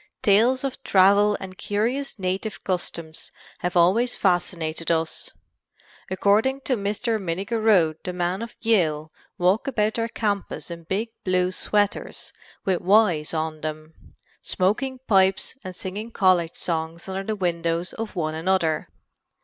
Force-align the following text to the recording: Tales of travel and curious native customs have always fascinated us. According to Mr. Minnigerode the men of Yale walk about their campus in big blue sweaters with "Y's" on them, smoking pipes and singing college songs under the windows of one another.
Tales 0.23 0.63
of 0.63 0.83
travel 0.83 1.37
and 1.39 1.59
curious 1.59 2.17
native 2.17 2.63
customs 2.63 3.31
have 3.59 3.77
always 3.77 4.15
fascinated 4.15 4.89
us. 4.89 5.29
According 6.09 6.61
to 6.61 6.75
Mr. 6.75 7.19
Minnigerode 7.21 7.97
the 8.03 8.11
men 8.11 8.41
of 8.41 8.55
Yale 8.61 9.11
walk 9.37 9.67
about 9.67 9.93
their 9.93 10.07
campus 10.07 10.71
in 10.71 10.85
big 10.85 11.09
blue 11.23 11.51
sweaters 11.51 12.33
with 12.65 12.81
"Y's" 12.81 13.31
on 13.31 13.61
them, 13.61 13.93
smoking 14.41 14.97
pipes 15.07 15.53
and 15.63 15.75
singing 15.75 16.09
college 16.09 16.55
songs 16.55 17.07
under 17.07 17.21
the 17.23 17.35
windows 17.35 17.93
of 17.93 18.15
one 18.15 18.33
another. 18.33 18.89